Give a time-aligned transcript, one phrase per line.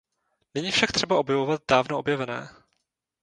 [0.55, 2.49] Není však třeba objevovat dávno objevené.